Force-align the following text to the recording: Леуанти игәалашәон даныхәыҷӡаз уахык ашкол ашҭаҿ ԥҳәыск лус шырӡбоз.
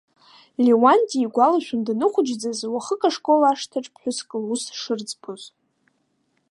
Леуанти 0.65 1.17
игәалашәон 1.25 1.81
даныхәыҷӡаз 1.85 2.59
уахык 2.73 3.01
ашкол 3.07 3.41
ашҭаҿ 3.51 3.85
ԥҳәыск 3.93 4.29
лус 4.47 4.63
шырӡбоз. 4.79 5.43